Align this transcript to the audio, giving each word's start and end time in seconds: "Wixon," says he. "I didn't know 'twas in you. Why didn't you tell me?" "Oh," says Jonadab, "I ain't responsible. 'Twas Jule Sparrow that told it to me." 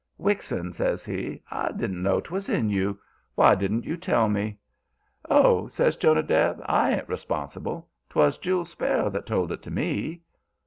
"Wixon," 0.17 0.73
says 0.73 1.05
he. 1.05 1.43
"I 1.51 1.71
didn't 1.71 2.01
know 2.01 2.19
'twas 2.19 2.49
in 2.49 2.71
you. 2.71 2.99
Why 3.35 3.53
didn't 3.53 3.85
you 3.85 3.95
tell 3.97 4.27
me?" 4.29 4.57
"Oh," 5.29 5.67
says 5.67 5.95
Jonadab, 5.95 6.59
"I 6.65 6.95
ain't 6.97 7.07
responsible. 7.07 7.87
'Twas 8.09 8.39
Jule 8.39 8.65
Sparrow 8.65 9.11
that 9.11 9.27
told 9.27 9.51
it 9.51 9.61
to 9.61 9.69
me." 9.69 10.23